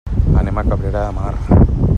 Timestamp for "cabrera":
0.71-1.05